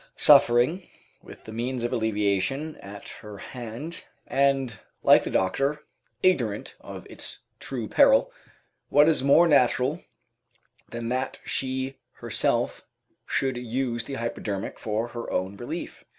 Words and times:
Suffering, 0.17 0.87
with 1.21 1.43
the 1.43 1.51
means 1.51 1.83
of 1.83 1.93
alleviation 1.93 2.75
at 2.77 3.07
her 3.07 3.37
hand, 3.37 3.97
and, 4.25 4.79
like 5.03 5.23
the 5.23 5.29
doctor, 5.29 5.83
ignorant 6.23 6.73
of 6.79 7.05
its 7.07 7.41
true 7.59 7.87
peril, 7.87 8.33
what 8.89 9.07
is 9.07 9.21
more 9.21 9.47
natural 9.47 10.03
than 10.89 11.09
that 11.09 11.37
she 11.45 11.99
herself 12.13 12.83
should 13.27 13.57
use 13.57 14.03
the 14.05 14.15
hypodermic 14.15 14.79
for 14.79 15.09
her 15.09 15.29
own 15.29 15.55
relief? 15.55 16.03